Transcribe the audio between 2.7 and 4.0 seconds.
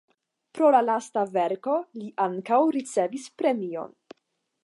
ricevis premion.